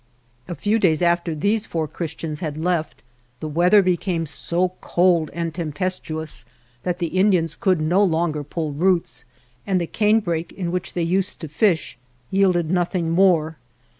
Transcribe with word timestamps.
A 0.47 0.55
FEW 0.55 0.79
days 0.79 1.03
after 1.03 1.35
these 1.35 1.67
four 1.67 1.87
Chris 1.87 2.15
tians 2.15 2.39
had 2.39 2.57
left, 2.57 3.03
the 3.39 3.47
weather 3.47 3.83
became 3.83 4.25
so 4.25 4.69
cold 4.81 5.29
and 5.31 5.53
tempestuous 5.53 6.43
that 6.81 6.97
the 6.97 7.05
Indians 7.19 7.55
could 7.55 7.79
no 7.79 8.03
longer 8.03 8.43
pull 8.43 8.71
roots, 8.71 9.25
and 9.67 9.79
the 9.79 9.85
canebrake 9.85 10.53
in 10.53 10.71
which 10.71 10.93
they 10.93 11.03
used 11.03 11.39
to 11.41 11.47
fish 11.47 11.99
yielded 12.31 12.71
nothing 12.71 13.11
more. 13.11 13.57